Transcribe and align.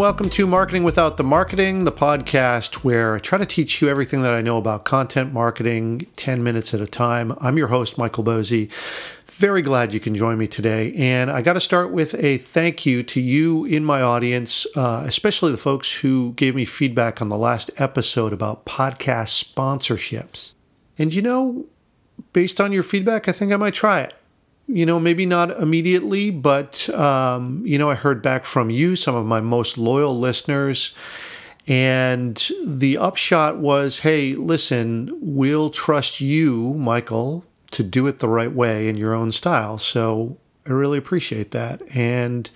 welcome 0.00 0.30
to 0.30 0.46
Marketing 0.46 0.82
Without 0.82 1.18
the 1.18 1.22
Marketing, 1.22 1.84
the 1.84 1.92
podcast 1.92 2.76
where 2.76 3.16
I 3.16 3.18
try 3.18 3.36
to 3.36 3.44
teach 3.44 3.82
you 3.82 3.90
everything 3.90 4.22
that 4.22 4.32
I 4.32 4.40
know 4.40 4.56
about 4.56 4.86
content 4.86 5.34
marketing 5.34 6.06
10 6.16 6.42
minutes 6.42 6.72
at 6.72 6.80
a 6.80 6.86
time. 6.86 7.36
I'm 7.38 7.58
your 7.58 7.66
host, 7.66 7.98
Michael 7.98 8.24
Boezi. 8.24 8.72
Very 9.26 9.60
glad 9.60 9.92
you 9.92 10.00
can 10.00 10.14
join 10.14 10.38
me 10.38 10.46
today. 10.46 10.94
And 10.94 11.30
I 11.30 11.42
got 11.42 11.52
to 11.52 11.60
start 11.60 11.90
with 11.90 12.14
a 12.14 12.38
thank 12.38 12.86
you 12.86 13.02
to 13.02 13.20
you 13.20 13.66
in 13.66 13.84
my 13.84 14.00
audience, 14.00 14.66
uh, 14.74 15.02
especially 15.04 15.50
the 15.52 15.58
folks 15.58 15.96
who 15.96 16.32
gave 16.32 16.54
me 16.54 16.64
feedback 16.64 17.20
on 17.20 17.28
the 17.28 17.36
last 17.36 17.70
episode 17.76 18.32
about 18.32 18.64
podcast 18.64 19.44
sponsorships. 19.52 20.52
And 20.98 21.12
you 21.12 21.20
know, 21.20 21.66
based 22.32 22.58
on 22.58 22.72
your 22.72 22.82
feedback, 22.82 23.28
I 23.28 23.32
think 23.32 23.52
I 23.52 23.56
might 23.56 23.74
try 23.74 24.00
it 24.00 24.14
you 24.74 24.86
know, 24.86 25.00
maybe 25.00 25.26
not 25.26 25.50
immediately, 25.50 26.30
but, 26.30 26.88
um, 26.90 27.62
you 27.66 27.78
know, 27.78 27.90
I 27.90 27.94
heard 27.94 28.22
back 28.22 28.44
from 28.44 28.70
you, 28.70 28.96
some 28.96 29.14
of 29.14 29.26
my 29.26 29.40
most 29.40 29.76
loyal 29.76 30.18
listeners. 30.18 30.94
And 31.66 32.48
the 32.64 32.98
upshot 32.98 33.58
was 33.58 34.00
hey, 34.00 34.34
listen, 34.34 35.10
we'll 35.20 35.70
trust 35.70 36.20
you, 36.20 36.74
Michael, 36.74 37.44
to 37.72 37.82
do 37.82 38.06
it 38.06 38.18
the 38.18 38.28
right 38.28 38.52
way 38.52 38.88
in 38.88 38.96
your 38.96 39.14
own 39.14 39.30
style. 39.32 39.78
So 39.78 40.38
I 40.66 40.70
really 40.70 40.98
appreciate 40.98 41.50
that. 41.52 41.82
And, 41.94 42.50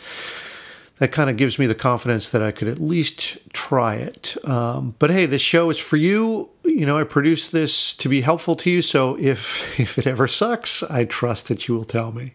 that 0.98 1.12
kind 1.12 1.28
of 1.28 1.36
gives 1.36 1.58
me 1.58 1.66
the 1.66 1.74
confidence 1.74 2.30
that 2.30 2.42
I 2.42 2.52
could 2.52 2.68
at 2.68 2.78
least 2.78 3.38
try 3.52 3.96
it. 3.96 4.36
Um, 4.48 4.94
but 4.98 5.10
hey, 5.10 5.26
this 5.26 5.42
show 5.42 5.70
is 5.70 5.78
for 5.78 5.96
you. 5.96 6.50
You 6.64 6.86
know, 6.86 6.98
I 6.98 7.04
produce 7.04 7.48
this 7.48 7.94
to 7.94 8.08
be 8.08 8.22
helpful 8.22 8.56
to 8.56 8.70
you. 8.70 8.82
So 8.82 9.18
if 9.18 9.78
if 9.80 9.98
it 9.98 10.06
ever 10.06 10.26
sucks, 10.26 10.82
I 10.84 11.04
trust 11.04 11.48
that 11.48 11.68
you 11.68 11.74
will 11.74 11.84
tell 11.84 12.12
me. 12.12 12.34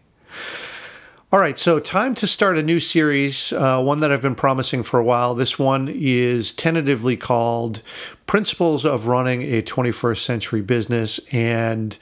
All 1.32 1.38
right, 1.38 1.56
so 1.56 1.78
time 1.78 2.16
to 2.16 2.26
start 2.26 2.58
a 2.58 2.62
new 2.62 2.80
series, 2.80 3.52
uh, 3.52 3.80
one 3.80 4.00
that 4.00 4.10
I've 4.10 4.20
been 4.20 4.34
promising 4.34 4.82
for 4.82 4.98
a 4.98 5.04
while. 5.04 5.36
This 5.36 5.60
one 5.60 5.86
is 5.88 6.50
tentatively 6.50 7.16
called 7.16 7.82
Principles 8.26 8.84
of 8.84 9.06
Running 9.06 9.42
a 9.42 9.62
21st 9.62 10.18
Century 10.18 10.60
Business. 10.60 11.20
And 11.32 11.96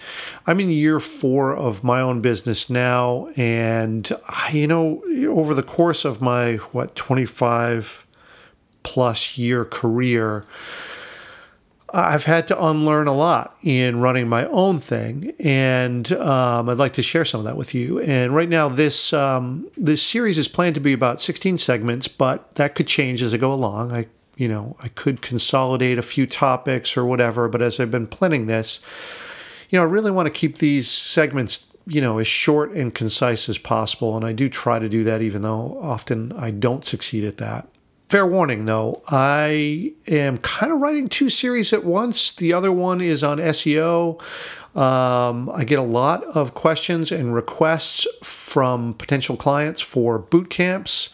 I'm 0.47 0.61
in 0.61 0.71
year 0.71 0.99
four 0.99 1.55
of 1.55 1.85
my 1.85 2.01
own 2.01 2.23
business 2.23 2.71
now. 2.71 3.29
And, 3.37 4.11
you 4.51 4.67
know, 4.67 5.03
over 5.29 5.53
the 5.53 5.63
course 5.63 6.07
of 6.07 6.23
my, 6.23 6.55
what, 6.73 6.97
25 6.97 8.07
plus 8.83 9.37
year 9.37 9.67
career, 9.67 10.47
I've 11.93 12.25
had 12.25 12.47
to 12.49 12.65
unlearn 12.65 13.07
a 13.07 13.15
lot 13.15 13.57
in 13.63 14.01
running 14.01 14.29
my 14.29 14.45
own 14.47 14.79
thing, 14.79 15.33
and 15.39 16.11
um, 16.13 16.69
I'd 16.69 16.77
like 16.77 16.93
to 16.95 17.03
share 17.03 17.25
some 17.25 17.41
of 17.41 17.45
that 17.47 17.57
with 17.57 17.75
you. 17.75 17.99
And 18.01 18.35
right 18.35 18.49
now, 18.49 18.69
this 18.69 19.13
um, 19.13 19.71
this 19.77 20.03
series 20.03 20.37
is 20.37 20.49
planned 20.49 20.75
to 20.75 20.81
be 20.81 20.93
about 20.93 21.21
16 21.23 21.57
segments, 21.57 22.07
but 22.07 22.55
that 22.57 22.75
could 22.75 22.87
change 22.87 23.23
as 23.23 23.33
I 23.33 23.39
go 23.39 23.53
along. 23.53 23.93
I 23.93 24.07
you 24.37 24.49
know 24.49 24.77
I 24.81 24.89
could 24.89 25.23
consolidate 25.23 25.99
a 25.99 26.03
few 26.03 26.27
topics 26.27 26.97
or 26.97 27.07
whatever, 27.07 27.49
but 27.49 27.63
as 27.63 27.81
I've 27.81 27.91
been 27.91 28.07
planning 28.07 28.47
this, 28.47 28.83
you 29.71 29.79
know, 29.79 29.83
I 29.83 29.89
really 29.89 30.11
want 30.11 30.27
to 30.27 30.31
keep 30.31 30.59
these 30.59 30.91
segments 30.91 31.73
you 31.87 32.03
know 32.03 32.19
as 32.19 32.27
short 32.27 32.73
and 32.73 32.95
concise 32.95 33.49
as 33.49 33.57
possible, 33.57 34.15
and 34.15 34.27
I 34.27 34.33
do 34.33 34.51
try 34.51 34.79
to 34.79 34.91
do 34.91 35.05
that, 35.05 35.23
even 35.23 35.41
though 35.41 35.79
often 35.81 36.33
I 36.33 36.51
don't 36.51 36.85
succeed 36.85 37.25
at 37.25 37.39
that. 37.39 37.67
Fair 38.09 38.27
warning 38.27 38.65
though, 38.65 39.03
I 39.09 39.93
am 40.07 40.39
kind 40.39 40.73
of 40.73 40.81
writing 40.81 41.09
two 41.09 41.29
series 41.29 41.75
at 41.75 41.85
once. 41.85 42.33
The 42.33 42.55
other 42.55 42.73
one 42.73 43.03
is 43.03 43.23
on 43.23 43.37
SEO. 43.37 44.19
Um, 44.75 45.51
I 45.51 45.65
get 45.65 45.79
a 45.79 45.83
lot 45.83 46.25
of 46.25 46.55
questions 46.55 47.13
and 47.13 47.35
requests 47.35 48.07
from 48.23 48.95
potential 48.95 49.37
clients 49.37 49.83
for 49.83 50.19
boot 50.19 50.49
camps 50.49 51.11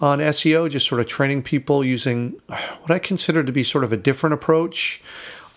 on 0.00 0.20
SEO, 0.20 0.70
just 0.70 0.86
sort 0.86 1.00
of 1.00 1.08
training 1.08 1.42
people 1.42 1.84
using 1.84 2.40
what 2.46 2.92
I 2.92 3.00
consider 3.00 3.42
to 3.42 3.50
be 3.50 3.64
sort 3.64 3.82
of 3.82 3.92
a 3.92 3.96
different 3.96 4.34
approach 4.34 5.02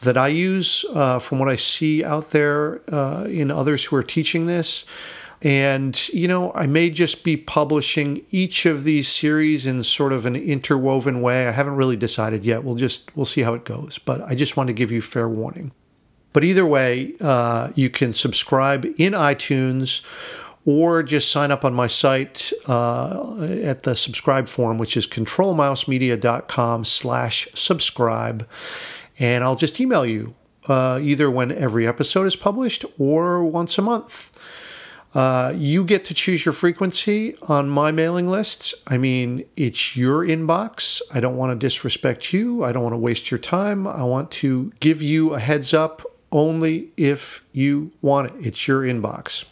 that 0.02 0.18
I 0.18 0.30
use 0.30 0.86
uh, 0.96 1.19
from 1.19 1.38
what 1.38 1.50
I 1.50 1.56
see 1.56 2.03
out 2.03 2.31
there 2.31 2.81
uh, 2.92 3.25
in 3.25 3.52
others 3.52 3.86
who 3.86 3.96
are 3.96 4.03
teaching 4.03 4.48
this. 4.48 4.86
And, 5.44 6.09
you 6.09 6.30
know, 6.30 6.54
I 6.54 6.68
may 6.68 6.90
just 6.90 7.26
be 7.26 7.36
publishing 7.36 8.26
each 8.31 8.66
of 8.66 8.86
these 8.86 9.09
series 9.09 9.66
in 9.66 9.84
sort 9.84 10.14
of 10.14 10.26
an 10.26 10.38
interwoven 10.38 11.22
way. 11.22 11.48
I 11.48 11.52
haven't 11.52 11.76
really 11.76 11.98
decided 11.98 12.46
yet. 12.46 12.64
We'll 12.64 12.76
just, 12.76 13.14
we'll 13.16 13.26
see 13.26 13.42
how 13.42 13.54
it 13.54 13.66
goes. 13.66 13.98
But 13.98 14.22
I 14.22 14.36
just 14.36 14.56
want 14.56 14.68
to 14.68 14.74
give 14.74 14.90
you 14.90 15.02
fair 15.02 15.28
warning. 15.28 15.74
But 16.31 16.46
either 16.46 16.66
way, 16.66 17.14
uh, 17.20 17.72
you 17.76 17.90
can 17.90 18.14
subscribe 18.14 18.86
in 18.98 19.12
iTunes 19.12 20.02
or 20.66 21.04
just 21.04 21.30
sign 21.30 21.52
up 21.52 21.66
on 21.66 21.74
my 21.74 21.88
site 21.88 22.54
uh, 22.68 23.44
at 23.44 23.84
the 23.84 23.96
subscribe 23.96 24.48
form, 24.48 24.78
which 24.78 24.96
is 24.96 25.06
controlmousemedia.com 25.06 26.86
slash 26.86 27.50
subscribe. 27.54 28.48
And 29.20 29.44
I'll 29.44 29.58
just 29.58 29.80
email 29.81 30.06
you 30.06 30.36
uh, 30.68 31.00
either 31.02 31.30
when 31.30 31.52
every 31.52 31.86
episode 31.86 32.28
is 32.28 32.38
published 32.38 32.86
or 32.98 33.44
once 33.44 33.78
a 33.78 33.81
month. 33.81 34.31
Uh, 35.13 35.53
you 35.56 35.84
get 35.84 36.03
to 36.06 36.13
choose 36.13 36.44
your 36.44 36.53
frequency 36.53 37.35
on 37.44 37.69
my 37.69 37.91
mailing 37.91 38.28
lists. 38.28 38.74
I 38.88 38.97
mean, 38.97 39.46
it's 39.56 39.96
your 39.96 40.25
inbox. 40.25 41.01
I 41.13 41.19
don't 41.19 41.38
want 41.38 41.51
to 41.51 41.56
disrespect 41.56 42.34
you. 42.34 42.63
I 42.63 42.72
don't 42.72 42.84
want 42.84 42.94
to 42.94 42.97
waste 42.97 43.29
your 43.29 43.38
time. 43.38 43.88
I 43.88 44.03
want 44.03 44.31
to 44.31 44.72
give 44.79 45.01
you 45.01 45.34
a 45.34 45.40
heads 45.40 45.74
up 45.74 46.01
only 46.31 46.90
if 46.97 47.44
you 47.51 47.91
want 48.01 48.31
it. 48.31 48.47
It's 48.47 48.68
your 48.68 48.81
inbox. 48.81 49.46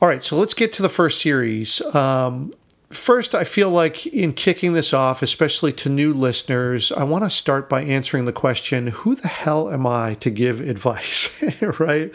All 0.00 0.08
right, 0.08 0.22
so 0.22 0.36
let's 0.36 0.54
get 0.54 0.72
to 0.74 0.82
the 0.82 0.88
first 0.88 1.20
series. 1.20 1.80
Um, 1.94 2.52
First, 2.96 3.34
I 3.34 3.44
feel 3.44 3.70
like 3.70 4.06
in 4.06 4.32
kicking 4.32 4.72
this 4.72 4.92
off, 4.92 5.22
especially 5.22 5.72
to 5.74 5.88
new 5.88 6.12
listeners, 6.12 6.90
I 6.92 7.04
want 7.04 7.24
to 7.24 7.30
start 7.30 7.68
by 7.68 7.82
answering 7.82 8.24
the 8.24 8.32
question 8.32 8.88
who 8.88 9.14
the 9.14 9.28
hell 9.28 9.70
am 9.70 9.86
I 9.86 10.14
to 10.14 10.30
give 10.30 10.60
advice? 10.68 11.30
right? 11.80 12.14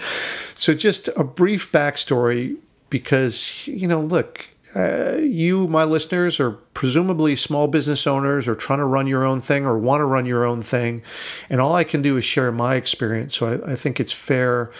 So, 0.55 0.73
just 0.73 1.07
a 1.15 1.23
brief 1.23 1.71
backstory 1.71 2.57
because, 2.89 3.67
you 3.67 3.87
know, 3.87 4.01
look, 4.01 4.47
uh, 4.75 5.17
you, 5.17 5.67
my 5.67 5.83
listeners, 5.83 6.39
are 6.39 6.51
presumably 6.51 7.35
small 7.35 7.67
business 7.67 8.07
owners 8.07 8.47
or 8.47 8.55
trying 8.55 8.79
to 8.79 8.85
run 8.85 9.07
your 9.07 9.25
own 9.25 9.41
thing 9.41 9.65
or 9.65 9.77
want 9.77 9.99
to 9.99 10.05
run 10.05 10.25
your 10.25 10.45
own 10.45 10.61
thing. 10.61 11.03
And 11.49 11.59
all 11.59 11.75
I 11.75 11.83
can 11.83 12.01
do 12.01 12.15
is 12.17 12.23
share 12.23 12.51
my 12.51 12.75
experience. 12.75 13.35
So 13.35 13.61
I, 13.65 13.73
I 13.73 13.75
think 13.75 13.99
it's 13.99 14.13
fair 14.13 14.71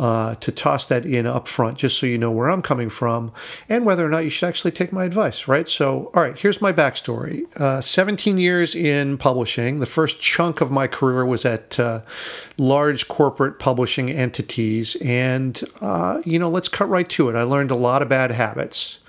uh, 0.00 0.34
to 0.36 0.50
toss 0.50 0.86
that 0.86 1.04
in 1.04 1.26
up 1.26 1.46
front 1.46 1.76
just 1.76 1.98
so 1.98 2.06
you 2.06 2.16
know 2.16 2.30
where 2.30 2.48
I'm 2.48 2.62
coming 2.62 2.88
from 2.88 3.32
and 3.68 3.84
whether 3.84 4.04
or 4.04 4.08
not 4.08 4.24
you 4.24 4.30
should 4.30 4.48
actually 4.48 4.70
take 4.70 4.94
my 4.94 5.04
advice, 5.04 5.46
right? 5.46 5.68
So, 5.68 6.10
all 6.14 6.22
right, 6.22 6.38
here's 6.38 6.62
my 6.62 6.72
backstory 6.72 7.44
uh, 7.60 7.82
17 7.82 8.38
years 8.38 8.74
in 8.74 9.18
publishing. 9.18 9.80
The 9.80 9.86
first 9.86 10.18
chunk 10.18 10.62
of 10.62 10.70
my 10.70 10.86
career 10.86 11.26
was 11.26 11.44
at 11.44 11.78
uh, 11.78 12.00
large 12.56 13.08
corporate 13.08 13.58
publishing 13.58 14.10
entities. 14.10 14.96
And, 15.04 15.62
uh, 15.82 16.22
you 16.24 16.38
know, 16.38 16.48
let's 16.48 16.70
cut 16.70 16.88
right 16.88 17.08
to 17.10 17.28
it. 17.28 17.36
I 17.36 17.42
learned 17.42 17.70
a 17.70 17.76
lot 17.76 18.00
of 18.00 18.08
bad 18.08 18.30
habits. 18.30 19.00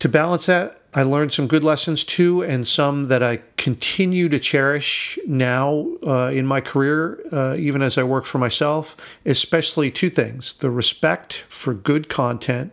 To 0.00 0.08
balance 0.08 0.46
that, 0.46 0.79
I 0.92 1.04
learned 1.04 1.32
some 1.32 1.46
good 1.46 1.62
lessons 1.62 2.02
too, 2.02 2.42
and 2.42 2.66
some 2.66 3.06
that 3.08 3.22
I 3.22 3.42
continue 3.56 4.28
to 4.28 4.40
cherish 4.40 5.18
now 5.24 5.86
uh, 6.04 6.30
in 6.32 6.46
my 6.46 6.60
career, 6.60 7.22
uh, 7.32 7.54
even 7.56 7.80
as 7.80 7.96
I 7.96 8.02
work 8.02 8.24
for 8.24 8.38
myself, 8.38 8.96
especially 9.24 9.90
two 9.90 10.10
things 10.10 10.52
the 10.54 10.70
respect 10.70 11.44
for 11.48 11.74
good 11.74 12.08
content 12.08 12.72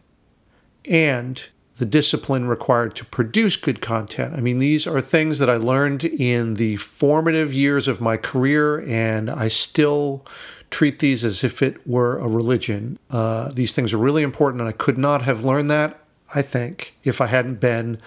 and 0.86 1.48
the 1.78 1.86
discipline 1.86 2.48
required 2.48 2.96
to 2.96 3.06
produce 3.06 3.56
good 3.56 3.82
content. 3.82 4.34
I 4.36 4.40
mean, 4.40 4.58
these 4.58 4.88
are 4.88 5.00
things 5.00 5.38
that 5.38 5.50
I 5.50 5.58
learned 5.58 6.04
in 6.04 6.56
the 6.56 6.78
formative 6.78 7.54
years 7.54 7.88
of 7.88 8.02
my 8.02 8.18
career, 8.18 8.80
and 8.80 9.30
I 9.30 9.48
still 9.48 10.26
treat 10.72 11.00
these 11.00 11.24
as 11.24 11.44
if 11.44 11.62
it 11.62 11.88
were 11.88 12.18
a 12.18 12.28
religion. 12.28 12.98
Uh, 13.12 13.52
these 13.54 13.74
things 13.74 13.94
are 13.94 14.00
really 14.00 14.24
important, 14.24 14.62
and 14.62 14.68
I 14.68 14.74
could 14.74 14.98
not 14.98 15.22
have 15.22 15.46
learned 15.46 15.70
that 15.70 16.00
I 16.36 16.42
think, 16.42 16.96
if 17.04 17.22
I 17.22 17.28
hadn't 17.28 17.60
been 17.60 18.00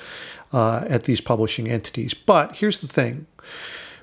uh, 0.53 0.85
at 0.89 1.05
these 1.05 1.21
publishing 1.21 1.69
entities. 1.69 2.15
But 2.15 2.57
here's 2.57 2.81
the 2.81 2.89
thing 2.89 3.27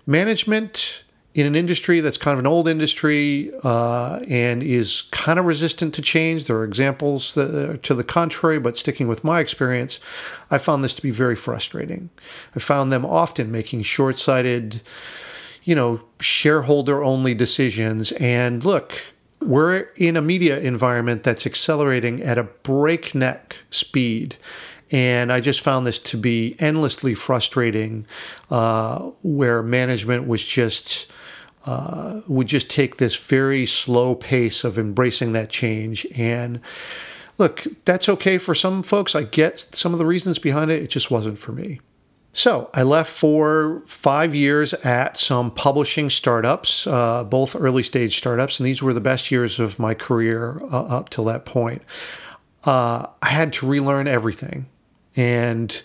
management 0.06 1.04
in 1.38 1.46
an 1.46 1.56
industry 1.56 2.00
that's 2.00 2.18
kind 2.18 2.34
of 2.34 2.40
an 2.40 2.48
old 2.48 2.68
industry 2.68 3.52
uh, 3.64 4.19
and 4.28 4.64
is 4.64 5.04
kind 5.12 5.38
of 5.38 5.46
resistant 5.46 5.94
to 5.94 6.02
change. 6.02 6.46
There 6.46 6.58
are 6.58 6.64
examples 6.64 7.36
that, 7.36 7.84
to 7.84 7.94
the 7.94 8.04
contrary, 8.04 8.58
but 8.58 8.75
sticking 8.75 9.08
with 9.08 9.24
my 9.24 9.40
experience, 9.40 10.00
I 10.50 10.58
found 10.58 10.84
this 10.84 10.96
to 10.96 11.02
be 11.04 11.12
very 11.12 11.36
frustrating. 11.36 12.10
I 12.56 12.60
found 12.60 12.92
them 12.92 13.06
often 13.06 13.52
making 13.52 13.84
short 13.84 14.18
sighted, 14.18 14.81
you 15.64 15.75
know, 15.75 16.02
shareholder 16.19 17.04
only 17.04 17.36
decisions. 17.36 18.12
And 18.14 18.66
look, 18.66 19.00
we're 19.42 19.89
in 19.95 20.18
a 20.18 20.22
media 20.22 20.60
environment 20.60 21.24
that's 21.24 21.45
accelerating 21.45 22.22
at 22.22 22.38
a 22.38 22.44
breakneck 22.44 23.57
speed. 23.69 24.38
And 24.89 25.31
I 25.31 25.42
just 25.42 25.62
found 25.62 25.86
this 25.86 26.00
to 26.00 26.18
be 26.18 26.56
endlessly 26.60 27.13
frustrating, 27.13 28.06
uh, 28.50 29.12
where 29.22 29.62
management 29.62 30.28
was 30.28 30.45
just 30.48 31.12
uh, 31.66 32.22
would 32.30 32.48
just 32.48 32.72
take 32.72 32.95
this 32.95 33.18
very 33.18 33.66
slow 33.66 34.16
pace 34.16 34.63
of 34.63 34.78
embracing 34.78 35.34
that 35.34 35.50
change. 35.50 36.07
And 36.16 36.62
look, 37.38 37.66
that's 37.83 38.07
okay 38.07 38.38
for 38.38 38.56
some 38.56 38.81
folks. 38.81 39.16
I 39.16 39.24
get 39.24 39.60
some 39.60 39.92
of 39.92 40.00
the 40.00 40.06
reasons 40.06 40.40
behind 40.40 40.72
it. 40.72 40.81
It 40.81 40.90
just 40.90 41.12
wasn't 41.12 41.38
for 41.38 41.51
me. 41.51 41.81
So 42.38 42.69
I 42.72 42.84
left 42.84 43.10
for 43.10 43.81
five 43.88 44.36
years 44.36 44.75
at 44.75 45.18
some 45.18 45.50
publishing 45.50 46.12
startups, 46.12 46.86
uh, 46.86 47.24
both 47.24 47.56
early 47.56 47.81
stage 47.81 48.16
startups, 48.16 48.60
and 48.60 48.68
these 48.68 48.80
were 48.80 48.94
the 48.94 49.01
best 49.01 49.31
years 49.31 49.60
of 49.60 49.80
my 49.80 49.95
career 49.95 50.62
uh, 50.72 50.84
up 50.84 51.10
till 51.10 51.25
that 51.25 51.45
point. 51.45 51.81
Uh, 52.63 53.07
I 53.24 53.30
had 53.30 53.54
to 53.54 53.66
relearn 53.68 54.07
everything. 54.07 54.68
And 55.16 55.81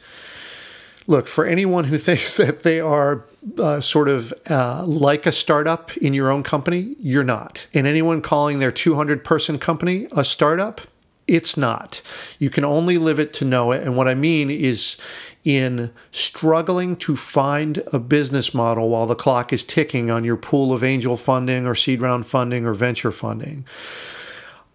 look, 1.07 1.27
for 1.27 1.47
anyone 1.47 1.85
who 1.85 1.97
thinks 2.09 2.37
that 2.37 2.65
they 2.65 2.81
are 2.81 3.25
uh, 3.59 3.81
sort 3.81 4.11
of 4.11 4.35
uh, 4.51 4.85
like 4.85 5.25
a 5.25 5.33
startup 5.33 5.97
in 5.97 6.13
your 6.13 6.31
own 6.31 6.43
company, 6.43 6.97
you're 7.01 7.25
not. 7.25 7.67
And 7.73 7.87
anyone 7.87 8.21
calling 8.21 8.59
their 8.59 8.71
200 8.71 9.25
person 9.25 9.59
company 9.59 10.07
a 10.13 10.23
startup, 10.23 10.83
it's 11.27 11.57
not. 11.57 12.03
You 12.39 12.51
can 12.51 12.65
only 12.65 12.99
live 12.99 13.19
it 13.19 13.33
to 13.35 13.45
know 13.45 13.73
it. 13.73 13.83
And 13.83 13.97
what 13.97 14.09
I 14.09 14.15
mean 14.15 14.51
is, 14.51 14.97
in 15.45 15.93
struggling 16.13 16.95
to 16.97 17.17
find 17.17 17.83
a 17.93 17.99
business 17.99 18.55
model 18.55 18.89
while 18.89 19.07
the 19.07 19.15
clock 19.15 19.53
is 19.53 19.65
ticking 19.65 20.11
on 20.11 20.25
your 20.25 20.37
pool 20.37 20.73
of 20.73 20.85
angel 20.85 21.17
funding 21.17 21.67
or 21.67 21.75
seed 21.75 22.01
round 22.01 22.27
funding 22.27 22.65
or 22.65 22.75
venture 22.75 23.11
funding. 23.11 23.65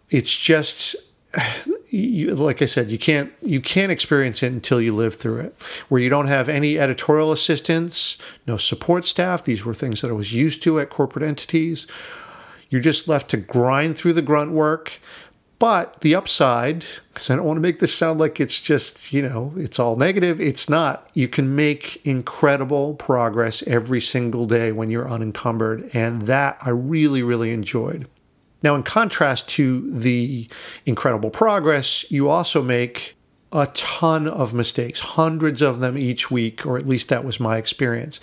It's 0.09 0.35
just 0.35 0.95
you, 1.89 2.35
like 2.35 2.61
I 2.61 2.65
said, 2.65 2.91
you 2.91 2.97
can't 2.97 3.31
you 3.41 3.61
can't 3.61 3.91
experience 3.91 4.44
it 4.44 4.51
until 4.51 4.81
you 4.81 4.94
live 4.94 5.15
through 5.15 5.39
it. 5.39 5.63
Where 5.89 6.01
you 6.01 6.09
don't 6.09 6.27
have 6.27 6.49
any 6.49 6.77
editorial 6.77 7.31
assistance, 7.31 8.17
no 8.45 8.57
support 8.57 9.05
staff. 9.05 9.44
These 9.44 9.63
were 9.65 9.73
things 9.73 10.01
that 10.01 10.09
I 10.09 10.13
was 10.13 10.33
used 10.33 10.63
to 10.63 10.79
at 10.79 10.89
corporate 10.89 11.23
entities. 11.23 11.88
You're 12.69 12.81
just 12.81 13.07
left 13.07 13.29
to 13.29 13.38
grind 13.38 13.97
through 13.97 14.13
the 14.13 14.21
grunt 14.21 14.51
work. 14.51 14.99
But 15.59 16.01
the 16.01 16.13
upside, 16.13 16.86
because 17.13 17.31
I 17.31 17.36
don't 17.36 17.45
want 17.45 17.57
to 17.57 17.62
make 17.62 17.80
this 17.80 17.94
sound 17.94 18.19
like 18.19 18.39
it's 18.39 18.62
just, 18.62 19.12
you 19.12 19.24
know, 19.24 19.54
it's 19.57 19.80
all 19.80 19.95
negative. 19.95 20.39
It's 20.39 20.69
not. 20.69 21.09
You 21.15 21.27
can 21.27 21.56
make 21.56 22.06
incredible 22.06 22.94
progress 22.94 23.63
every 23.65 24.00
single 24.00 24.45
day 24.45 24.71
when 24.71 24.92
you're 24.92 25.09
unencumbered. 25.09 25.89
And 25.94 26.24
that 26.24 26.59
I 26.62 26.69
really, 26.69 27.24
really 27.24 27.51
enjoyed. 27.51 28.07
Now, 28.62 28.75
in 28.75 28.83
contrast 28.83 29.50
to 29.50 29.89
the 29.92 30.48
incredible 30.86 31.31
progress, 31.31 32.09
you 32.12 32.30
also 32.30 32.62
make 32.62 33.16
a 33.57 33.65
ton 33.74 34.27
of 34.27 34.54
mistakes, 34.54 35.00
hundreds 35.00 35.63
of 35.63 35.80
them 35.80 35.98
each 35.98 36.30
week, 36.30 36.63
or 36.63 36.77
at 36.77 36.88
least 36.88 37.09
that 37.09 37.25
was 37.25 37.39
my 37.39 37.57
experience. 37.57 38.19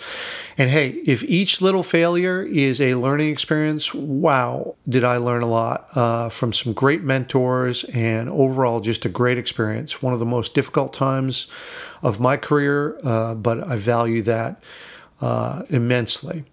And 0.57 0.69
hey, 0.69 0.91
if 1.05 1.23
each 1.23 1.61
little 1.61 1.83
failure 1.83 2.41
is 2.41 2.79
a 2.79 2.95
learning 2.95 3.31
experience, 3.31 3.93
wow, 3.93 4.75
did 4.87 5.03
I 5.03 5.17
learn 5.17 5.41
a 5.41 5.47
lot 5.47 5.89
uh, 5.93 6.29
from 6.29 6.53
some 6.53 6.71
great 6.71 7.03
mentors 7.03 7.83
and 7.85 8.29
overall 8.29 8.79
just 8.79 9.03
a 9.03 9.09
great 9.09 9.37
experience. 9.37 10.01
One 10.01 10.13
of 10.13 10.19
the 10.19 10.25
most 10.25 10.53
difficult 10.53 10.93
times 10.93 11.47
of 12.01 12.21
my 12.21 12.37
career, 12.37 12.97
uh, 13.03 13.35
but 13.35 13.61
I 13.61 13.75
value 13.75 14.21
that 14.21 14.63
uh, 15.19 15.63
immensely. 15.69 16.45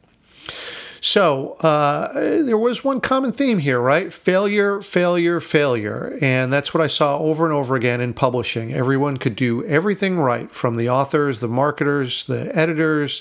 So 1.04 1.54
uh, 1.54 2.12
there 2.12 2.56
was 2.56 2.84
one 2.84 3.00
common 3.00 3.32
theme 3.32 3.58
here, 3.58 3.80
right? 3.80 4.12
Failure, 4.12 4.80
failure, 4.80 5.40
failure. 5.40 6.16
And 6.22 6.52
that's 6.52 6.72
what 6.72 6.80
I 6.80 6.86
saw 6.86 7.18
over 7.18 7.44
and 7.44 7.52
over 7.52 7.74
again 7.74 8.00
in 8.00 8.14
publishing. 8.14 8.72
Everyone 8.72 9.16
could 9.16 9.34
do 9.34 9.64
everything 9.64 10.16
right 10.20 10.48
from 10.52 10.76
the 10.76 10.88
authors, 10.88 11.40
the 11.40 11.48
marketers, 11.48 12.24
the 12.24 12.56
editors, 12.56 13.20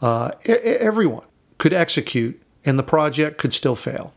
uh, 0.00 0.30
everyone 0.46 1.26
could 1.58 1.72
execute, 1.72 2.40
and 2.64 2.78
the 2.78 2.84
project 2.84 3.38
could 3.38 3.52
still 3.52 3.74
fail. 3.74 4.14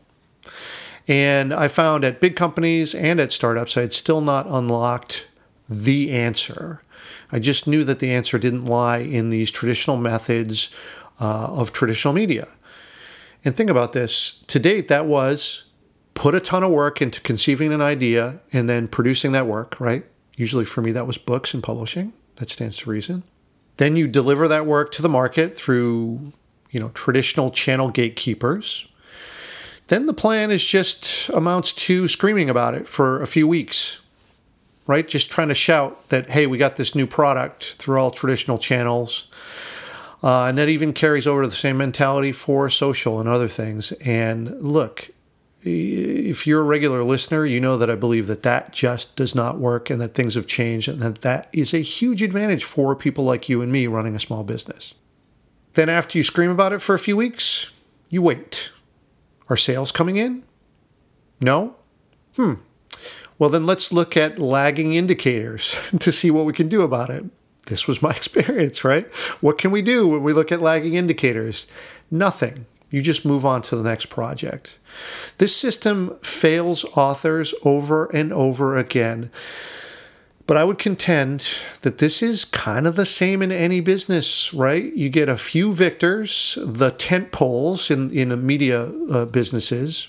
And 1.08 1.52
I 1.52 1.66
found 1.66 2.04
at 2.04 2.20
big 2.20 2.36
companies 2.36 2.94
and 2.94 3.18
at 3.18 3.32
startups, 3.32 3.76
I 3.76 3.80
had 3.80 3.92
still 3.92 4.20
not 4.20 4.46
unlocked 4.46 5.26
the 5.68 6.12
answer. 6.12 6.80
I 7.32 7.40
just 7.40 7.66
knew 7.66 7.82
that 7.82 7.98
the 7.98 8.12
answer 8.12 8.38
didn't 8.38 8.66
lie 8.66 8.98
in 8.98 9.30
these 9.30 9.50
traditional 9.50 9.96
methods 9.96 10.72
uh, 11.20 11.48
of 11.48 11.72
traditional 11.72 12.14
media. 12.14 12.46
And 13.44 13.56
think 13.56 13.70
about 13.70 13.92
this 13.92 14.42
to 14.48 14.58
date, 14.58 14.88
that 14.88 15.06
was 15.06 15.64
put 16.14 16.34
a 16.34 16.40
ton 16.40 16.62
of 16.62 16.70
work 16.70 17.00
into 17.00 17.20
conceiving 17.20 17.72
an 17.72 17.80
idea 17.80 18.40
and 18.52 18.68
then 18.68 18.88
producing 18.88 19.32
that 19.32 19.46
work, 19.46 19.80
right? 19.80 20.04
Usually 20.36 20.64
for 20.64 20.82
me, 20.82 20.92
that 20.92 21.06
was 21.06 21.16
books 21.18 21.54
and 21.54 21.62
publishing. 21.62 22.12
That 22.36 22.50
stands 22.50 22.76
to 22.78 22.90
reason. 22.90 23.22
Then 23.78 23.96
you 23.96 24.08
deliver 24.08 24.46
that 24.48 24.66
work 24.66 24.92
to 24.92 25.02
the 25.02 25.08
market 25.08 25.56
through, 25.56 26.32
you 26.70 26.80
know, 26.80 26.90
traditional 26.90 27.50
channel 27.50 27.88
gatekeepers. 27.88 28.86
Then 29.88 30.06
the 30.06 30.12
plan 30.12 30.50
is 30.50 30.64
just 30.64 31.28
amounts 31.30 31.72
to 31.72 32.06
screaming 32.06 32.50
about 32.50 32.74
it 32.74 32.86
for 32.86 33.22
a 33.22 33.26
few 33.26 33.48
weeks, 33.48 34.00
right? 34.86 35.08
Just 35.08 35.30
trying 35.30 35.48
to 35.48 35.54
shout 35.54 36.10
that, 36.10 36.30
hey, 36.30 36.46
we 36.46 36.58
got 36.58 36.76
this 36.76 36.94
new 36.94 37.06
product 37.06 37.76
through 37.78 37.98
all 37.98 38.10
traditional 38.10 38.58
channels. 38.58 39.28
Uh, 40.22 40.44
and 40.44 40.58
that 40.58 40.68
even 40.68 40.92
carries 40.92 41.26
over 41.26 41.42
to 41.42 41.48
the 41.48 41.54
same 41.54 41.78
mentality 41.78 42.32
for 42.32 42.68
social 42.68 43.20
and 43.20 43.28
other 43.28 43.48
things. 43.48 43.92
And 43.92 44.50
look, 44.60 45.10
if 45.62 46.46
you're 46.46 46.60
a 46.60 46.64
regular 46.64 47.02
listener, 47.02 47.46
you 47.46 47.60
know 47.60 47.76
that 47.76 47.90
I 47.90 47.94
believe 47.94 48.26
that 48.26 48.42
that 48.42 48.72
just 48.72 49.16
does 49.16 49.34
not 49.34 49.58
work 49.58 49.88
and 49.88 50.00
that 50.00 50.14
things 50.14 50.34
have 50.34 50.46
changed 50.46 50.88
and 50.88 51.00
that 51.00 51.22
that 51.22 51.48
is 51.52 51.72
a 51.72 51.78
huge 51.78 52.22
advantage 52.22 52.64
for 52.64 52.94
people 52.94 53.24
like 53.24 53.48
you 53.48 53.62
and 53.62 53.72
me 53.72 53.86
running 53.86 54.14
a 54.14 54.20
small 54.20 54.44
business. 54.44 54.94
Then, 55.74 55.88
after 55.88 56.18
you 56.18 56.24
scream 56.24 56.50
about 56.50 56.72
it 56.72 56.82
for 56.82 56.94
a 56.94 56.98
few 56.98 57.16
weeks, 57.16 57.70
you 58.08 58.22
wait. 58.22 58.72
Are 59.48 59.56
sales 59.56 59.92
coming 59.92 60.16
in? 60.16 60.42
No? 61.40 61.76
Hmm. 62.36 62.54
Well, 63.38 63.50
then 63.50 63.66
let's 63.66 63.92
look 63.92 64.16
at 64.16 64.38
lagging 64.38 64.94
indicators 64.94 65.78
to 65.98 66.12
see 66.12 66.30
what 66.30 66.44
we 66.44 66.52
can 66.52 66.68
do 66.68 66.82
about 66.82 67.08
it 67.10 67.24
this 67.70 67.88
was 67.88 68.02
my 68.02 68.10
experience, 68.20 68.84
right? 68.84 69.06
What 69.40 69.56
can 69.56 69.70
we 69.70 69.80
do 69.80 70.08
when 70.08 70.22
we 70.22 70.34
look 70.34 70.52
at 70.52 70.60
lagging 70.60 70.94
indicators? 70.94 71.66
Nothing. 72.10 72.66
You 72.90 73.00
just 73.00 73.24
move 73.24 73.46
on 73.46 73.62
to 73.62 73.76
the 73.76 73.84
next 73.84 74.06
project. 74.06 74.78
This 75.38 75.56
system 75.56 76.18
fails 76.22 76.84
authors 76.96 77.54
over 77.64 78.06
and 78.06 78.32
over 78.32 78.76
again. 78.76 79.30
But 80.46 80.56
I 80.56 80.64
would 80.64 80.78
contend 80.78 81.46
that 81.82 81.98
this 81.98 82.20
is 82.20 82.44
kind 82.44 82.88
of 82.88 82.96
the 82.96 83.06
same 83.06 83.40
in 83.40 83.52
any 83.52 83.78
business, 83.78 84.52
right? 84.52 84.92
You 84.94 85.08
get 85.08 85.28
a 85.28 85.36
few 85.36 85.72
victors, 85.72 86.58
the 86.60 86.90
tent 86.90 87.30
poles 87.30 87.88
in, 87.88 88.10
in 88.10 88.44
media 88.44 88.86
uh, 88.86 89.26
businesses, 89.26 90.08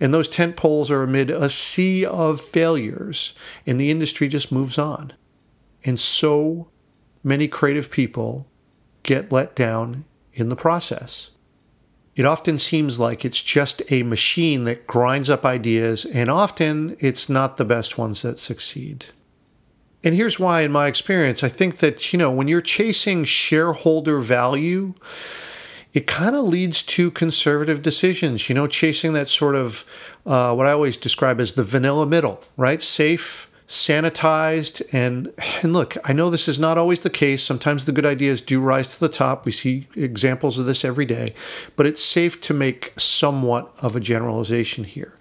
and 0.00 0.14
those 0.14 0.28
tent 0.28 0.56
poles 0.56 0.90
are 0.90 1.02
amid 1.02 1.30
a 1.30 1.50
sea 1.50 2.06
of 2.06 2.40
failures, 2.40 3.34
and 3.66 3.78
the 3.78 3.90
industry 3.90 4.26
just 4.26 4.50
moves 4.50 4.78
on. 4.78 5.12
And 5.84 6.00
so 6.00 6.68
many 7.24 7.48
creative 7.48 7.90
people 7.90 8.46
get 9.02 9.32
let 9.32 9.56
down 9.56 10.04
in 10.34 10.50
the 10.50 10.56
process. 10.56 11.30
It 12.14 12.24
often 12.24 12.58
seems 12.58 13.00
like 13.00 13.24
it's 13.24 13.42
just 13.42 13.82
a 13.90 14.04
machine 14.04 14.64
that 14.64 14.86
grinds 14.86 15.28
up 15.28 15.44
ideas, 15.44 16.04
and 16.04 16.30
often 16.30 16.96
it's 17.00 17.28
not 17.28 17.56
the 17.56 17.64
best 17.64 17.98
ones 17.98 18.22
that 18.22 18.38
succeed. 18.38 19.06
And 20.04 20.14
here's 20.14 20.38
why, 20.38 20.60
in 20.60 20.70
my 20.70 20.86
experience, 20.86 21.42
I 21.42 21.48
think 21.48 21.78
that, 21.78 22.12
you 22.12 22.18
know, 22.18 22.30
when 22.30 22.46
you're 22.46 22.60
chasing 22.60 23.24
shareholder 23.24 24.20
value, 24.20 24.94
it 25.94 26.06
kind 26.06 26.36
of 26.36 26.44
leads 26.44 26.82
to 26.82 27.10
conservative 27.10 27.80
decisions, 27.80 28.48
you 28.48 28.54
know, 28.54 28.66
chasing 28.66 29.12
that 29.14 29.28
sort 29.28 29.56
of 29.56 29.84
uh, 30.26 30.52
what 30.54 30.66
I 30.66 30.72
always 30.72 30.96
describe 30.96 31.40
as 31.40 31.52
the 31.52 31.64
vanilla 31.64 32.04
middle, 32.06 32.42
right? 32.56 32.82
Safe, 32.82 33.50
sanitized. 33.68 34.82
And 34.92 35.32
and 35.62 35.72
look 35.72 35.96
i 36.04 36.12
know 36.12 36.30
this 36.30 36.48
is 36.48 36.58
not 36.58 36.78
always 36.78 37.00
the 37.00 37.10
case. 37.10 37.42
Sometimes 37.42 37.84
the 37.84 37.92
good 37.92 38.06
ideas 38.06 38.40
do 38.40 38.60
rise 38.60 38.88
to 38.94 39.00
the 39.00 39.08
top. 39.08 39.44
We 39.44 39.52
see 39.52 39.86
examples 39.96 40.58
of 40.58 40.66
this 40.66 40.84
every 40.84 41.06
day 41.06 41.34
but 41.76 41.86
it's 41.86 42.02
safe 42.02 42.40
to 42.42 42.54
make 42.54 42.92
somewhat 42.98 43.72
of 43.78 43.96
a 43.96 44.00
generalization 44.00 44.84
here. 44.84 45.14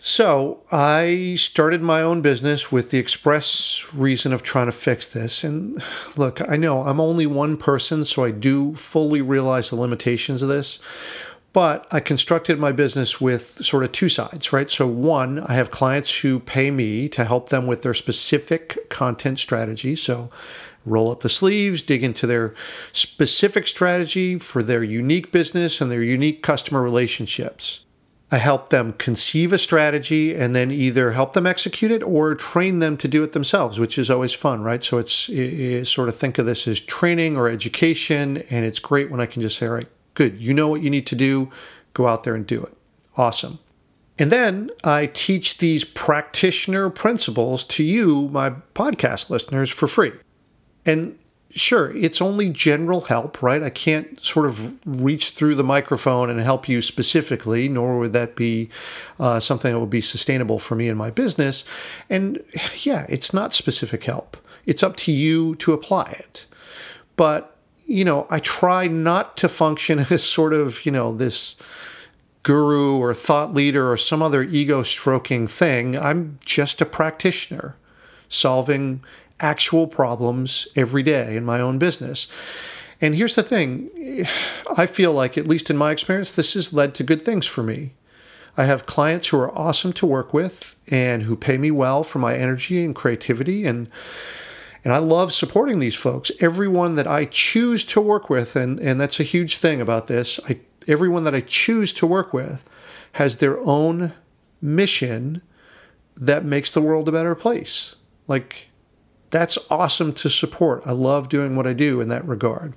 So 0.00 0.62
i 0.72 1.34
started 1.36 1.82
my 1.82 2.00
own 2.00 2.22
business 2.22 2.72
with 2.72 2.90
the 2.90 2.98
express 2.98 3.92
reason 3.92 4.32
of 4.32 4.42
trying 4.42 4.66
to 4.66 4.72
fix 4.72 5.06
this. 5.06 5.44
And 5.44 5.82
look 6.16 6.40
i 6.48 6.56
know 6.56 6.84
i'm 6.84 7.00
only 7.00 7.26
one 7.26 7.56
person 7.58 8.04
so 8.04 8.24
i 8.24 8.30
do 8.30 8.74
fully 8.74 9.20
realize 9.20 9.68
the 9.68 9.76
limitations 9.76 10.40
of 10.40 10.48
this 10.48 10.78
but 11.52 11.86
I 11.90 12.00
constructed 12.00 12.58
my 12.58 12.72
business 12.72 13.20
with 13.20 13.64
sort 13.64 13.82
of 13.82 13.92
two 13.92 14.08
sides, 14.08 14.52
right? 14.52 14.70
So, 14.70 14.86
one, 14.86 15.40
I 15.40 15.54
have 15.54 15.70
clients 15.70 16.20
who 16.20 16.38
pay 16.38 16.70
me 16.70 17.08
to 17.10 17.24
help 17.24 17.48
them 17.48 17.66
with 17.66 17.82
their 17.82 17.94
specific 17.94 18.88
content 18.88 19.38
strategy. 19.38 19.96
So, 19.96 20.30
roll 20.86 21.10
up 21.10 21.20
the 21.20 21.28
sleeves, 21.28 21.82
dig 21.82 22.04
into 22.04 22.26
their 22.26 22.54
specific 22.92 23.66
strategy 23.66 24.38
for 24.38 24.62
their 24.62 24.82
unique 24.82 25.32
business 25.32 25.80
and 25.80 25.90
their 25.90 26.02
unique 26.02 26.42
customer 26.42 26.82
relationships. 26.82 27.84
I 28.32 28.38
help 28.38 28.70
them 28.70 28.92
conceive 28.92 29.52
a 29.52 29.58
strategy 29.58 30.34
and 30.34 30.54
then 30.54 30.70
either 30.70 31.12
help 31.12 31.32
them 31.32 31.48
execute 31.48 31.90
it 31.90 32.02
or 32.04 32.36
train 32.36 32.78
them 32.78 32.96
to 32.98 33.08
do 33.08 33.24
it 33.24 33.32
themselves, 33.32 33.80
which 33.80 33.98
is 33.98 34.08
always 34.08 34.32
fun, 34.32 34.62
right? 34.62 34.84
So 34.84 34.98
it's, 34.98 35.28
it's 35.28 35.90
sort 35.90 36.08
of 36.08 36.14
think 36.14 36.38
of 36.38 36.46
this 36.46 36.68
as 36.68 36.78
training 36.78 37.36
or 37.36 37.48
education, 37.48 38.44
and 38.48 38.64
it's 38.64 38.78
great 38.78 39.10
when 39.10 39.20
I 39.20 39.26
can 39.26 39.42
just 39.42 39.58
say, 39.58 39.66
all 39.66 39.74
right, 39.74 39.88
Good. 40.20 40.38
You 40.38 40.52
know 40.52 40.68
what 40.68 40.82
you 40.82 40.90
need 40.90 41.06
to 41.06 41.16
do. 41.16 41.50
Go 41.94 42.06
out 42.06 42.24
there 42.24 42.34
and 42.34 42.46
do 42.46 42.62
it. 42.62 42.76
Awesome. 43.16 43.58
And 44.18 44.30
then 44.30 44.68
I 44.84 45.06
teach 45.06 45.56
these 45.56 45.82
practitioner 45.82 46.90
principles 46.90 47.64
to 47.64 47.82
you, 47.82 48.28
my 48.28 48.50
podcast 48.74 49.30
listeners, 49.30 49.70
for 49.70 49.86
free. 49.86 50.12
And 50.84 51.18
sure, 51.48 51.96
it's 51.96 52.20
only 52.20 52.50
general 52.50 53.00
help, 53.00 53.42
right? 53.42 53.62
I 53.62 53.70
can't 53.70 54.20
sort 54.20 54.44
of 54.44 54.78
reach 54.84 55.30
through 55.30 55.54
the 55.54 55.64
microphone 55.64 56.28
and 56.28 56.38
help 56.40 56.68
you 56.68 56.82
specifically, 56.82 57.66
nor 57.66 57.98
would 57.98 58.12
that 58.12 58.36
be 58.36 58.68
uh, 59.18 59.40
something 59.40 59.72
that 59.72 59.80
would 59.80 59.88
be 59.88 60.02
sustainable 60.02 60.58
for 60.58 60.74
me 60.74 60.86
and 60.90 60.98
my 60.98 61.08
business. 61.08 61.64
And 62.10 62.44
yeah, 62.82 63.06
it's 63.08 63.32
not 63.32 63.54
specific 63.54 64.04
help. 64.04 64.36
It's 64.66 64.82
up 64.82 64.96
to 64.96 65.12
you 65.12 65.54
to 65.54 65.72
apply 65.72 66.14
it. 66.18 66.44
But, 67.16 67.56
you 67.90 68.04
know, 68.04 68.28
I 68.30 68.38
try 68.38 68.86
not 68.86 69.36
to 69.38 69.48
function 69.48 69.98
as 70.10 70.22
sort 70.22 70.52
of, 70.52 70.86
you 70.86 70.92
know, 70.92 71.12
this 71.12 71.56
guru 72.44 72.96
or 72.98 73.12
thought 73.12 73.52
leader 73.52 73.90
or 73.90 73.96
some 73.96 74.22
other 74.22 74.42
ego 74.42 74.82
stroking 74.82 75.48
thing. 75.48 75.98
I'm 75.98 76.38
just 76.44 76.80
a 76.80 76.86
practitioner 76.86 77.74
solving 78.28 79.02
actual 79.40 79.88
problems 79.88 80.68
every 80.76 81.02
day 81.02 81.36
in 81.36 81.44
my 81.44 81.60
own 81.60 81.78
business. 81.78 82.28
And 83.00 83.16
here's 83.16 83.34
the 83.34 83.42
thing 83.42 83.90
I 84.76 84.86
feel 84.86 85.12
like, 85.12 85.36
at 85.36 85.48
least 85.48 85.68
in 85.68 85.76
my 85.76 85.90
experience, 85.90 86.30
this 86.30 86.54
has 86.54 86.72
led 86.72 86.94
to 86.94 87.02
good 87.02 87.24
things 87.24 87.46
for 87.46 87.64
me. 87.64 87.94
I 88.56 88.66
have 88.66 88.86
clients 88.86 89.28
who 89.28 89.38
are 89.38 89.56
awesome 89.58 89.92
to 89.94 90.06
work 90.06 90.32
with 90.32 90.76
and 90.88 91.24
who 91.24 91.34
pay 91.34 91.58
me 91.58 91.70
well 91.72 92.04
for 92.04 92.20
my 92.20 92.36
energy 92.36 92.84
and 92.84 92.94
creativity 92.94 93.66
and 93.66 93.88
and 94.84 94.92
I 94.92 94.98
love 94.98 95.32
supporting 95.32 95.78
these 95.78 95.94
folks. 95.94 96.30
Everyone 96.40 96.94
that 96.94 97.06
I 97.06 97.26
choose 97.26 97.84
to 97.86 98.00
work 98.00 98.30
with, 98.30 98.56
and, 98.56 98.80
and 98.80 99.00
that's 99.00 99.20
a 99.20 99.24
huge 99.24 99.58
thing 99.58 99.80
about 99.80 100.06
this, 100.06 100.40
I, 100.48 100.60
everyone 100.88 101.24
that 101.24 101.34
I 101.34 101.40
choose 101.40 101.92
to 101.94 102.06
work 102.06 102.32
with 102.32 102.64
has 103.12 103.36
their 103.36 103.60
own 103.60 104.12
mission 104.62 105.42
that 106.16 106.44
makes 106.44 106.70
the 106.70 106.82
world 106.82 107.08
a 107.08 107.12
better 107.12 107.34
place. 107.34 107.96
Like 108.26 108.68
that's 109.30 109.58
awesome 109.70 110.12
to 110.14 110.28
support. 110.28 110.82
I 110.84 110.92
love 110.92 111.28
doing 111.28 111.56
what 111.56 111.66
I 111.66 111.72
do 111.72 112.00
in 112.00 112.08
that 112.08 112.24
regard. 112.24 112.74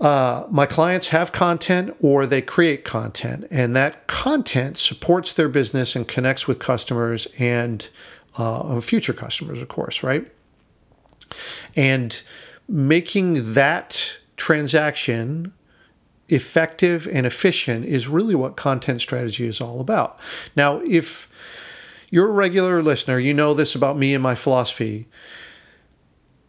Uh, 0.00 0.44
my 0.50 0.66
clients 0.66 1.08
have 1.08 1.30
content 1.30 1.96
or 2.00 2.26
they 2.26 2.42
create 2.42 2.84
content, 2.84 3.46
and 3.50 3.76
that 3.76 4.06
content 4.06 4.76
supports 4.76 5.32
their 5.32 5.48
business 5.48 5.94
and 5.94 6.08
connects 6.08 6.48
with 6.48 6.58
customers 6.58 7.28
and 7.38 7.88
uh, 8.36 8.80
future 8.80 9.12
customers, 9.12 9.62
of 9.62 9.68
course, 9.68 10.02
right? 10.02 10.30
And 11.76 12.22
making 12.68 13.54
that 13.54 14.18
transaction 14.36 15.52
effective 16.28 17.06
and 17.06 17.26
efficient 17.26 17.84
is 17.84 18.08
really 18.08 18.34
what 18.34 18.56
content 18.56 19.00
strategy 19.00 19.46
is 19.46 19.60
all 19.60 19.80
about. 19.80 20.20
Now, 20.56 20.80
if 20.80 21.28
you're 22.10 22.28
a 22.28 22.32
regular 22.32 22.82
listener, 22.82 23.18
you 23.18 23.34
know 23.34 23.54
this 23.54 23.74
about 23.74 23.98
me 23.98 24.14
and 24.14 24.22
my 24.22 24.34
philosophy 24.34 25.06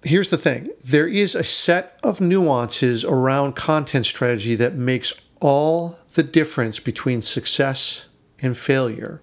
here's 0.05 0.29
the 0.29 0.37
thing 0.37 0.69
there 0.83 1.07
is 1.07 1.35
a 1.35 1.43
set 1.43 1.99
of 2.03 2.21
nuances 2.21 3.03
around 3.03 3.55
content 3.55 4.05
strategy 4.05 4.55
that 4.55 4.75
makes 4.75 5.13
all 5.41 5.97
the 6.13 6.23
difference 6.23 6.79
between 6.79 7.21
success 7.21 8.05
and 8.39 8.57
failure. 8.57 9.21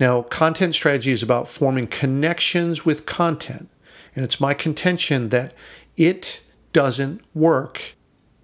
Now, 0.00 0.22
content 0.22 0.74
strategy 0.74 1.12
is 1.12 1.22
about 1.22 1.48
forming 1.48 1.86
connections 1.86 2.84
with 2.84 3.06
content, 3.06 3.70
and 4.16 4.24
it's 4.24 4.40
my 4.40 4.54
contention 4.54 5.28
that 5.28 5.54
it 5.96 6.40
doesn't 6.72 7.22
work 7.34 7.94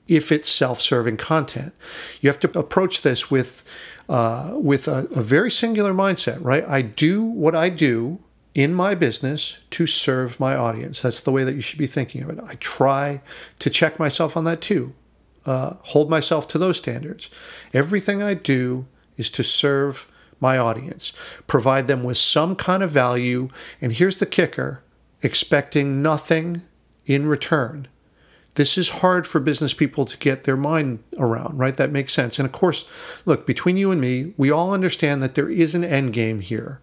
if 0.06 0.30
it's 0.30 0.48
self-serving 0.48 1.16
content. 1.16 1.74
You 2.20 2.28
have 2.28 2.40
to 2.40 2.58
approach 2.58 3.02
this 3.02 3.30
with 3.30 3.64
uh, 4.08 4.58
with 4.60 4.86
a, 4.86 5.08
a 5.16 5.22
very 5.22 5.50
singular 5.50 5.94
mindset, 5.94 6.38
right? 6.40 6.64
I 6.68 6.82
do 6.82 7.22
what 7.22 7.54
I 7.54 7.68
do 7.70 8.20
in 8.54 8.74
my 8.74 8.94
business 8.94 9.58
to 9.70 9.86
serve 9.86 10.38
my 10.38 10.54
audience. 10.54 11.00
That's 11.00 11.20
the 11.20 11.30
way 11.30 11.44
that 11.44 11.54
you 11.54 11.62
should 11.62 11.78
be 11.78 11.86
thinking 11.86 12.22
of 12.22 12.30
it. 12.30 12.38
I 12.44 12.56
try 12.56 13.22
to 13.58 13.70
check 13.70 13.98
myself 13.98 14.36
on 14.36 14.44
that 14.44 14.60
too, 14.60 14.92
uh, 15.46 15.74
hold 15.80 16.10
myself 16.10 16.46
to 16.48 16.58
those 16.58 16.76
standards. 16.76 17.30
Everything 17.72 18.22
I 18.22 18.34
do 18.34 18.86
is 19.16 19.30
to 19.30 19.42
serve 19.42 20.10
my 20.40 20.58
audience, 20.58 21.12
provide 21.46 21.86
them 21.86 22.02
with 22.02 22.16
some 22.16 22.56
kind 22.56 22.82
of 22.82 22.90
value. 22.90 23.48
And 23.80 23.92
here's 23.92 24.16
the 24.16 24.26
kicker 24.26 24.82
expecting 25.22 26.02
nothing 26.02 26.62
in 27.06 27.26
return. 27.26 27.88
This 28.54 28.76
is 28.76 29.00
hard 29.00 29.26
for 29.26 29.40
business 29.40 29.72
people 29.72 30.04
to 30.04 30.18
get 30.18 30.44
their 30.44 30.56
mind 30.56 31.02
around, 31.16 31.58
right? 31.58 31.76
That 31.76 31.90
makes 31.90 32.12
sense. 32.12 32.38
And 32.38 32.44
of 32.44 32.52
course, 32.52 32.86
look, 33.24 33.46
between 33.46 33.78
you 33.78 33.90
and 33.90 34.00
me, 34.00 34.34
we 34.36 34.50
all 34.50 34.74
understand 34.74 35.22
that 35.22 35.34
there 35.34 35.48
is 35.48 35.74
an 35.74 35.84
end 35.84 36.12
game 36.12 36.40
here, 36.40 36.80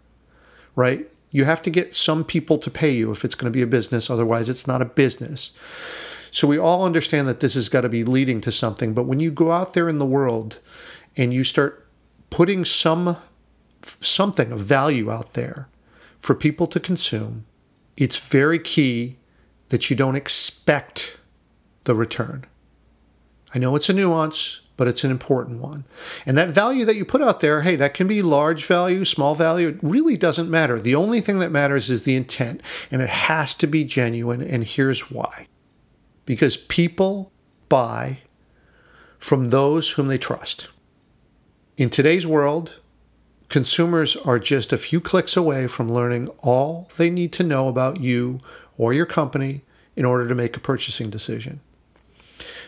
right? 0.75 1.07
You 1.31 1.45
have 1.45 1.61
to 1.61 1.69
get 1.69 1.95
some 1.95 2.23
people 2.23 2.57
to 2.57 2.71
pay 2.71 2.91
you 2.91 3.11
if 3.11 3.23
it's 3.23 3.35
going 3.35 3.51
to 3.51 3.55
be 3.55 3.61
a 3.61 3.67
business, 3.67 4.09
otherwise, 4.09 4.49
it's 4.49 4.65
not 4.65 4.81
a 4.81 4.85
business. 4.85 5.51
So 6.31 6.47
we 6.47 6.57
all 6.57 6.85
understand 6.85 7.27
that 7.27 7.39
this 7.39 7.53
has 7.53 7.69
got 7.69 7.81
to 7.81 7.89
be 7.89 8.03
leading 8.03 8.41
to 8.41 8.51
something. 8.51 8.93
But 8.93 9.03
when 9.03 9.19
you 9.19 9.29
go 9.29 9.51
out 9.51 9.73
there 9.73 9.89
in 9.89 9.99
the 9.99 10.05
world 10.05 10.59
and 11.15 11.33
you 11.33 11.43
start 11.43 11.87
putting 12.29 12.65
some 12.65 13.17
something 14.01 14.51
of 14.51 14.59
value 14.59 15.09
out 15.09 15.33
there 15.33 15.69
for 16.17 16.35
people 16.35 16.67
to 16.67 16.79
consume, 16.79 17.45
it's 17.99 18.17
very 18.17 18.59
key 18.59 19.17
that 19.69 19.89
you 19.89 19.95
don't 19.95 20.15
expect 20.15 21.17
the 21.83 21.95
return. 21.95 22.45
I 23.53 23.59
know 23.59 23.75
it's 23.75 23.89
a 23.89 23.93
nuance, 23.93 24.61
but 24.77 24.87
it's 24.87 25.03
an 25.03 25.11
important 25.11 25.61
one. 25.61 25.83
And 26.25 26.37
that 26.37 26.49
value 26.49 26.85
that 26.85 26.95
you 26.95 27.03
put 27.03 27.21
out 27.21 27.41
there, 27.41 27.63
hey, 27.63 27.75
that 27.75 27.93
can 27.93 28.07
be 28.07 28.21
large 28.21 28.65
value, 28.65 29.03
small 29.03 29.35
value, 29.35 29.67
it 29.67 29.79
really 29.81 30.15
doesn't 30.15 30.49
matter. 30.49 30.79
The 30.79 30.95
only 30.95 31.19
thing 31.19 31.39
that 31.39 31.51
matters 31.51 31.89
is 31.89 32.03
the 32.03 32.15
intent, 32.15 32.61
and 32.89 33.01
it 33.01 33.09
has 33.09 33.53
to 33.55 33.67
be 33.67 33.83
genuine. 33.83 34.41
And 34.41 34.63
here's 34.63 35.11
why 35.11 35.47
because 36.25 36.55
people 36.55 37.31
buy 37.69 38.19
from 39.17 39.45
those 39.45 39.91
whom 39.91 40.07
they 40.07 40.17
trust. 40.17 40.67
In 41.75 41.89
today's 41.89 42.25
world, 42.25 42.79
consumers 43.49 44.15
are 44.15 44.39
just 44.39 44.71
a 44.71 44.77
few 44.77 45.01
clicks 45.01 45.35
away 45.35 45.67
from 45.67 45.91
learning 45.91 46.27
all 46.39 46.89
they 46.97 47.09
need 47.09 47.33
to 47.33 47.43
know 47.43 47.67
about 47.67 47.99
you 47.99 48.39
or 48.77 48.93
your 48.93 49.05
company 49.05 49.61
in 49.95 50.05
order 50.05 50.27
to 50.27 50.35
make 50.35 50.55
a 50.55 50.61
purchasing 50.61 51.09
decision. 51.09 51.59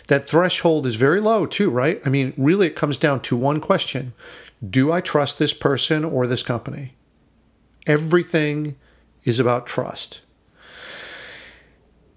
That 0.07 0.27
threshold 0.27 0.85
is 0.85 0.95
very 0.95 1.21
low, 1.21 1.45
too, 1.45 1.69
right? 1.69 2.01
I 2.05 2.09
mean, 2.09 2.33
really, 2.35 2.67
it 2.67 2.75
comes 2.75 2.97
down 2.97 3.21
to 3.21 3.37
one 3.37 3.61
question 3.61 4.13
Do 4.67 4.91
I 4.91 4.99
trust 4.99 5.39
this 5.39 5.53
person 5.53 6.03
or 6.03 6.27
this 6.27 6.43
company? 6.43 6.95
Everything 7.87 8.75
is 9.23 9.39
about 9.39 9.67
trust. 9.67 10.21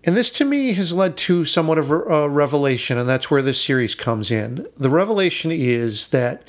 And 0.03 0.17
this 0.17 0.31
to 0.33 0.45
me 0.45 0.75
has 0.75 0.93
led 0.93 1.17
to 1.19 1.45
somewhat 1.45 1.79
of 1.79 1.91
a 1.91 2.29
revelation, 2.29 2.99
and 2.99 3.09
that's 3.09 3.31
where 3.31 3.41
this 3.41 3.63
series 3.63 3.95
comes 3.95 4.31
in. 4.31 4.67
The 4.77 4.91
revelation 4.91 5.51
is 5.51 6.09
that 6.09 6.47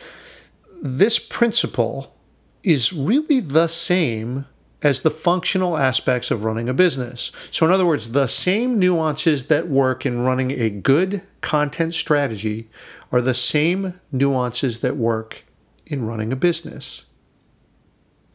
this 0.82 1.20
principle 1.20 2.16
is 2.64 2.94
really 2.94 3.40
the 3.40 3.68
same 3.68 4.46
as 4.82 5.02
the 5.02 5.12
functional 5.12 5.78
aspects 5.78 6.30
of 6.30 6.44
running 6.44 6.70
a 6.70 6.74
business. 6.74 7.32
So, 7.50 7.66
in 7.66 7.72
other 7.72 7.86
words, 7.86 8.12
the 8.12 8.28
same 8.28 8.78
nuances 8.78 9.48
that 9.48 9.68
work 9.68 10.06
in 10.06 10.22
running 10.22 10.52
a 10.52 10.70
good 10.70 11.24
content 11.42 11.94
strategy 11.94 12.70
are 13.12 13.22
the 13.22 13.34
same 13.34 14.00
nuances 14.12 14.82
that 14.82 14.96
work 14.96 15.44
in 15.86 16.06
running 16.06 16.32
a 16.32 16.36
business. 16.36 17.06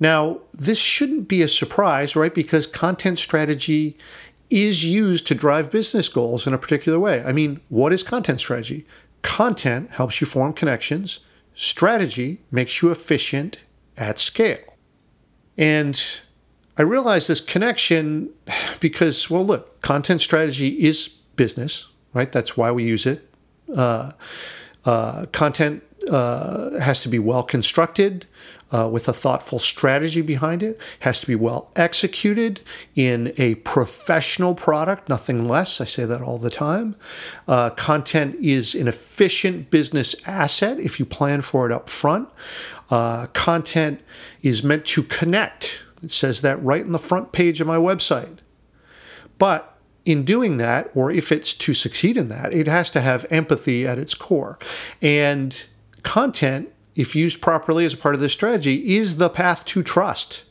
Now, 0.00 0.40
this 0.52 0.78
shouldn't 0.78 1.28
be 1.28 1.42
a 1.42 1.48
surprise, 1.48 2.16
right? 2.16 2.34
Because 2.34 2.66
content 2.66 3.18
strategy 3.18 3.96
is 4.48 4.84
used 4.84 5.26
to 5.28 5.34
drive 5.34 5.70
business 5.70 6.08
goals 6.08 6.46
in 6.46 6.54
a 6.54 6.58
particular 6.58 6.98
way. 6.98 7.22
I 7.22 7.32
mean, 7.32 7.60
what 7.68 7.92
is 7.92 8.02
content 8.02 8.40
strategy? 8.40 8.86
Content 9.22 9.92
helps 9.92 10.20
you 10.20 10.26
form 10.26 10.52
connections, 10.52 11.20
strategy 11.60 12.40
makes 12.50 12.80
you 12.80 12.90
efficient 12.90 13.58
at 13.94 14.18
scale. 14.18 14.78
And 15.58 16.02
I 16.78 16.82
realize 16.82 17.26
this 17.26 17.42
connection 17.42 18.30
because, 18.80 19.28
well, 19.28 19.44
look, 19.44 19.82
content 19.82 20.22
strategy 20.22 20.68
is 20.68 21.08
business, 21.36 21.88
right? 22.14 22.32
That's 22.32 22.56
why 22.56 22.72
we 22.72 22.84
use 22.84 23.04
it. 23.04 23.28
Uh, 23.76 24.12
uh, 24.86 25.26
content 25.32 25.84
uh, 26.10 26.78
has 26.80 27.00
to 27.00 27.08
be 27.08 27.18
well 27.18 27.42
constructed 27.42 28.26
uh, 28.72 28.88
with 28.88 29.08
a 29.08 29.12
thoughtful 29.12 29.58
strategy 29.58 30.20
behind 30.20 30.62
it, 30.62 30.80
has 31.00 31.20
to 31.20 31.26
be 31.26 31.34
well 31.34 31.70
executed 31.76 32.60
in 32.94 33.32
a 33.36 33.56
professional 33.56 34.54
product, 34.54 35.08
nothing 35.08 35.48
less. 35.48 35.80
I 35.80 35.84
say 35.84 36.04
that 36.04 36.22
all 36.22 36.38
the 36.38 36.50
time. 36.50 36.96
Uh, 37.48 37.70
content 37.70 38.36
is 38.40 38.74
an 38.74 38.88
efficient 38.88 39.70
business 39.70 40.14
asset 40.26 40.78
if 40.78 41.00
you 41.00 41.06
plan 41.06 41.40
for 41.40 41.66
it 41.66 41.72
up 41.72 41.88
front. 41.88 42.28
Uh, 42.90 43.26
content 43.28 44.02
is 44.42 44.62
meant 44.62 44.84
to 44.84 45.02
connect 45.02 45.82
it 46.02 46.10
says 46.10 46.40
that 46.40 46.62
right 46.62 46.80
in 46.80 46.92
the 46.92 46.98
front 46.98 47.32
page 47.32 47.60
of 47.60 47.66
my 47.66 47.76
website. 47.76 48.38
But 49.38 49.78
in 50.04 50.24
doing 50.24 50.56
that, 50.56 50.90
or 50.94 51.10
if 51.10 51.30
it's 51.30 51.52
to 51.54 51.74
succeed 51.74 52.16
in 52.16 52.28
that, 52.28 52.52
it 52.52 52.66
has 52.66 52.90
to 52.90 53.00
have 53.00 53.26
empathy 53.30 53.86
at 53.86 53.98
its 53.98 54.14
core. 54.14 54.58
And 55.02 55.64
content, 56.02 56.72
if 56.94 57.14
used 57.14 57.40
properly 57.40 57.84
as 57.84 57.94
a 57.94 57.96
part 57.96 58.14
of 58.14 58.20
this 58.20 58.32
strategy, 58.32 58.96
is 58.96 59.16
the 59.16 59.28
path 59.28 59.64
to 59.66 59.82
trust, 59.82 60.44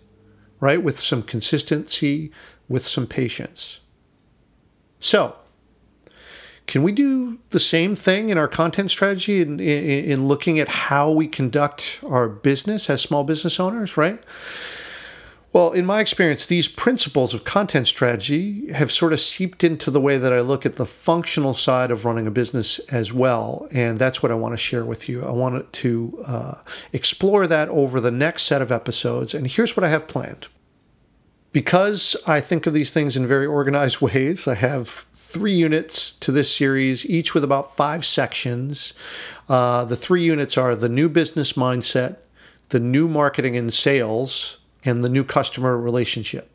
right? 0.60 0.82
With 0.82 1.00
some 1.00 1.24
consistency, 1.24 2.32
with 2.68 2.86
some 2.86 3.08
patience. 3.08 3.80
So, 5.00 5.36
can 6.68 6.84
we 6.84 6.92
do 6.92 7.40
the 7.50 7.60
same 7.60 7.96
thing 7.96 8.30
in 8.30 8.38
our 8.38 8.48
content 8.48 8.92
strategy 8.92 9.42
in, 9.42 9.60
in, 9.60 10.06
in 10.06 10.28
looking 10.28 10.60
at 10.60 10.68
how 10.70 11.10
we 11.10 11.28
conduct 11.28 12.00
our 12.08 12.30
business 12.30 12.90
as 12.92 13.02
small 13.02 13.24
business 13.24 13.60
owners, 13.60 13.98
right? 13.98 14.24
Well, 15.52 15.72
in 15.72 15.86
my 15.86 16.00
experience, 16.00 16.46
these 16.46 16.68
principles 16.68 17.34
of 17.34 17.44
content 17.44 17.88
strategy 17.88 18.72
have 18.72 18.92
sort 18.92 19.14
of 19.14 19.20
seeped 19.20 19.64
into 19.64 19.90
the 19.90 20.00
way 20.00 20.20
that 20.20 20.32
I 20.32 20.42
look 20.42 20.64
at 20.64 20.76
the 20.76 20.86
functional 20.86 21.56
side 21.56 21.90
of 21.90 22.06
running 22.06 22.28
a 22.28 22.32
business 22.32 22.78
as 22.90 23.12
well. 23.12 23.68
And 23.72 23.98
that's 23.98 24.22
what 24.22 24.32
I 24.32 24.36
want 24.36 24.54
to 24.54 24.58
share 24.58 24.86
with 24.86 25.10
you. 25.10 25.26
I 25.26 25.32
want 25.32 25.74
to 25.74 26.24
uh, 26.28 26.54
explore 26.94 27.48
that 27.48 27.68
over 27.70 28.00
the 28.00 28.12
next 28.12 28.44
set 28.44 28.62
of 28.62 28.72
episodes. 28.72 29.34
And 29.34 29.48
here's 29.48 29.76
what 29.76 29.84
I 29.84 29.90
have 29.90 30.08
planned. 30.08 30.48
Because 31.52 32.16
I 32.28 32.42
think 32.42 32.68
of 32.68 32.76
these 32.76 32.92
things 32.92 33.18
in 33.18 33.26
very 33.26 33.48
organized 33.48 34.02
ways, 34.02 34.48
I 34.48 34.54
have 34.54 35.06
three 35.14 35.54
units 35.54 36.14
to 36.14 36.32
this 36.32 36.56
series, 36.56 37.08
each 37.08 37.34
with 37.34 37.44
about 37.44 37.76
five 37.76 38.06
sections. 38.06 38.94
Uh, 39.48 39.84
the 39.84 39.96
three 39.96 40.24
units 40.24 40.60
are 40.60 40.76
the 40.76 40.90
new 40.90 41.10
business 41.10 41.54
mindset, 41.54 42.18
the 42.70 42.80
new 42.80 43.08
marketing 43.08 43.58
and 43.58 43.74
sales, 43.74 44.58
and 44.84 45.04
the 45.04 45.10
new 45.10 45.24
customer 45.24 45.78
relationship. 45.78 46.50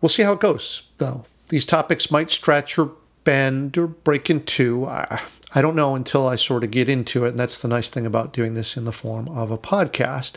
We'll 0.00 0.08
see 0.08 0.22
how 0.22 0.32
it 0.32 0.40
goes, 0.40 0.88
though. 0.98 1.24
These 1.48 1.66
topics 1.66 2.10
might 2.10 2.30
stretch 2.30 2.78
or 2.78 2.92
bend 3.24 3.76
or 3.76 3.86
break 3.86 4.30
in 4.30 4.44
two. 4.44 4.86
I, 4.86 5.20
I 5.54 5.60
don't 5.60 5.76
know 5.76 5.94
until 5.94 6.26
I 6.26 6.36
sort 6.36 6.64
of 6.64 6.70
get 6.70 6.88
into 6.88 7.24
it. 7.24 7.30
And 7.30 7.38
that's 7.38 7.58
the 7.58 7.68
nice 7.68 7.88
thing 7.88 8.06
about 8.06 8.32
doing 8.32 8.54
this 8.54 8.76
in 8.76 8.84
the 8.84 8.92
form 8.92 9.28
of 9.28 9.50
a 9.50 9.58
podcast. 9.58 10.36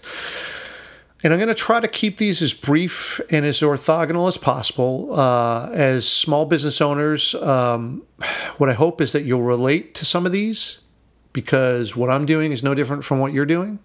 And 1.22 1.34
I'm 1.34 1.40
going 1.40 1.50
to 1.50 1.56
try 1.56 1.82
to 1.82 1.88
keep 1.88 2.18
these 2.18 2.42
as 2.42 2.54
brief 2.54 3.20
and 3.30 3.46
as 3.46 3.60
orthogonal 3.60 4.28
as 4.28 4.38
possible. 4.38 5.14
Uh, 5.14 5.70
as 5.72 6.08
small 6.08 6.46
business 6.46 6.80
owners, 6.80 7.36
um, 7.36 8.04
what 8.58 8.70
I 8.70 8.74
hope 8.74 9.02
is 9.02 9.12
that 9.12 9.24
you'll 9.24 9.44
relate 9.44 9.94
to 9.96 10.06
some 10.06 10.26
of 10.26 10.32
these 10.32 10.80
because 11.34 11.96
what 11.96 12.10
I'm 12.10 12.26
doing 12.26 12.52
is 12.52 12.64
no 12.64 12.74
different 12.74 13.04
from 13.04 13.20
what 13.20 13.34
you're 13.34 13.46
doing. 13.46 13.80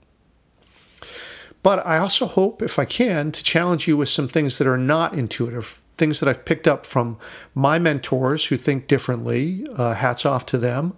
But 1.64 1.84
I 1.86 1.96
also 1.96 2.26
hope, 2.26 2.60
if 2.60 2.78
I 2.78 2.84
can, 2.84 3.32
to 3.32 3.42
challenge 3.42 3.88
you 3.88 3.96
with 3.96 4.10
some 4.10 4.28
things 4.28 4.58
that 4.58 4.66
are 4.66 4.76
not 4.76 5.14
intuitive, 5.14 5.80
things 5.96 6.20
that 6.20 6.28
I've 6.28 6.44
picked 6.44 6.68
up 6.68 6.84
from 6.84 7.16
my 7.54 7.78
mentors 7.78 8.44
who 8.46 8.56
think 8.58 8.86
differently. 8.86 9.66
Uh, 9.74 9.94
hats 9.94 10.26
off 10.26 10.44
to 10.46 10.58
them. 10.58 10.92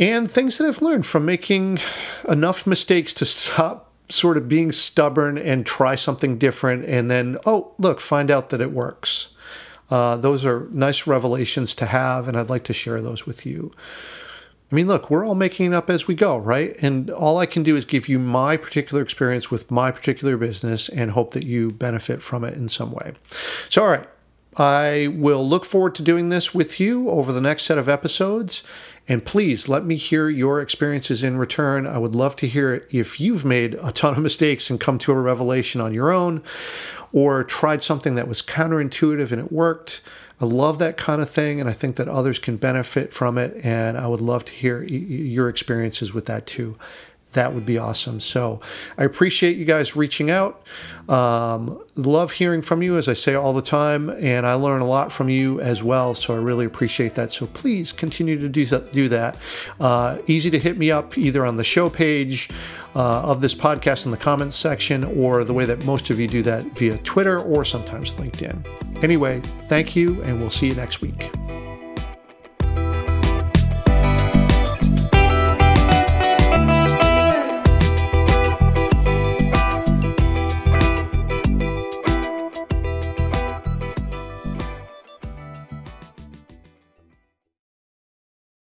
And 0.00 0.30
things 0.30 0.56
that 0.56 0.66
I've 0.66 0.80
learned 0.80 1.04
from 1.04 1.26
making 1.26 1.78
enough 2.26 2.66
mistakes 2.66 3.12
to 3.14 3.26
stop 3.26 3.92
sort 4.08 4.38
of 4.38 4.48
being 4.48 4.72
stubborn 4.72 5.36
and 5.36 5.66
try 5.66 5.94
something 5.94 6.38
different 6.38 6.86
and 6.86 7.10
then, 7.10 7.36
oh, 7.44 7.74
look, 7.78 8.00
find 8.00 8.30
out 8.30 8.48
that 8.48 8.62
it 8.62 8.72
works. 8.72 9.28
Uh, 9.90 10.16
those 10.16 10.46
are 10.46 10.68
nice 10.70 11.06
revelations 11.06 11.74
to 11.74 11.86
have, 11.86 12.28
and 12.28 12.36
I'd 12.36 12.48
like 12.48 12.64
to 12.64 12.72
share 12.72 13.02
those 13.02 13.26
with 13.26 13.44
you. 13.44 13.72
I 14.74 14.76
mean, 14.76 14.88
look, 14.88 15.08
we're 15.08 15.24
all 15.24 15.36
making 15.36 15.66
it 15.66 15.72
up 15.72 15.88
as 15.88 16.08
we 16.08 16.16
go, 16.16 16.36
right? 16.36 16.76
And 16.82 17.08
all 17.08 17.38
I 17.38 17.46
can 17.46 17.62
do 17.62 17.76
is 17.76 17.84
give 17.84 18.08
you 18.08 18.18
my 18.18 18.56
particular 18.56 19.04
experience 19.04 19.48
with 19.48 19.70
my 19.70 19.92
particular 19.92 20.36
business 20.36 20.88
and 20.88 21.12
hope 21.12 21.30
that 21.34 21.44
you 21.44 21.70
benefit 21.70 22.24
from 22.24 22.42
it 22.42 22.54
in 22.56 22.68
some 22.68 22.90
way. 22.90 23.12
So, 23.68 23.84
all 23.84 23.88
right, 23.88 24.08
I 24.56 25.14
will 25.14 25.48
look 25.48 25.64
forward 25.64 25.94
to 25.94 26.02
doing 26.02 26.30
this 26.30 26.56
with 26.56 26.80
you 26.80 27.08
over 27.08 27.30
the 27.30 27.40
next 27.40 27.62
set 27.62 27.78
of 27.78 27.88
episodes. 27.88 28.64
And 29.06 29.24
please 29.24 29.68
let 29.68 29.84
me 29.84 29.94
hear 29.94 30.28
your 30.28 30.60
experiences 30.60 31.22
in 31.22 31.38
return. 31.38 31.86
I 31.86 31.98
would 31.98 32.16
love 32.16 32.34
to 32.34 32.48
hear 32.48 32.84
if 32.90 33.20
you've 33.20 33.44
made 33.44 33.74
a 33.74 33.92
ton 33.92 34.14
of 34.14 34.22
mistakes 34.24 34.70
and 34.70 34.80
come 34.80 34.98
to 34.98 35.12
a 35.12 35.20
revelation 35.20 35.80
on 35.80 35.94
your 35.94 36.10
own 36.10 36.42
or 37.12 37.44
tried 37.44 37.84
something 37.84 38.16
that 38.16 38.26
was 38.26 38.42
counterintuitive 38.42 39.30
and 39.30 39.40
it 39.40 39.52
worked. 39.52 40.00
I 40.40 40.46
love 40.46 40.78
that 40.78 40.96
kind 40.96 41.22
of 41.22 41.30
thing, 41.30 41.60
and 41.60 41.68
I 41.68 41.72
think 41.72 41.96
that 41.96 42.08
others 42.08 42.38
can 42.38 42.56
benefit 42.56 43.12
from 43.12 43.38
it. 43.38 43.56
And 43.64 43.96
I 43.96 44.06
would 44.06 44.20
love 44.20 44.44
to 44.46 44.52
hear 44.52 44.82
your 44.82 45.48
experiences 45.48 46.12
with 46.12 46.26
that 46.26 46.46
too. 46.46 46.76
That 47.34 47.52
would 47.52 47.66
be 47.66 47.78
awesome. 47.78 48.20
So 48.20 48.60
I 48.96 49.04
appreciate 49.04 49.56
you 49.56 49.64
guys 49.64 49.94
reaching 49.94 50.30
out. 50.30 50.62
Um, 51.08 51.84
love 51.96 52.32
hearing 52.32 52.62
from 52.62 52.82
you, 52.82 52.96
as 52.96 53.08
I 53.08 53.12
say 53.12 53.34
all 53.34 53.52
the 53.52 53.62
time, 53.62 54.08
and 54.08 54.46
I 54.46 54.54
learn 54.54 54.80
a 54.80 54.86
lot 54.86 55.12
from 55.12 55.28
you 55.28 55.60
as 55.60 55.82
well. 55.82 56.14
So 56.14 56.34
I 56.34 56.38
really 56.38 56.64
appreciate 56.64 57.14
that. 57.16 57.32
So 57.32 57.46
please 57.46 57.92
continue 57.92 58.38
to 58.38 58.48
do 58.48 58.64
that. 58.66 58.92
Do 58.92 59.08
that. 59.08 59.36
Uh, 59.78 60.18
easy 60.26 60.50
to 60.50 60.58
hit 60.58 60.78
me 60.78 60.90
up 60.90 61.18
either 61.18 61.44
on 61.44 61.56
the 61.56 61.64
show 61.64 61.90
page 61.90 62.48
uh, 62.94 63.22
of 63.22 63.40
this 63.40 63.54
podcast 63.54 64.06
in 64.06 64.12
the 64.12 64.16
comments 64.16 64.56
section, 64.56 65.04
or 65.04 65.44
the 65.44 65.52
way 65.52 65.64
that 65.64 65.84
most 65.84 66.10
of 66.10 66.18
you 66.18 66.28
do 66.28 66.42
that 66.42 66.62
via 66.78 66.96
Twitter 66.98 67.40
or 67.40 67.64
sometimes 67.64 68.14
LinkedIn. 68.14 68.64
Anyway, 69.02 69.40
thank 69.68 69.96
you, 69.96 70.22
and 70.22 70.40
we'll 70.40 70.50
see 70.50 70.68
you 70.68 70.74
next 70.74 71.02
week. 71.02 71.30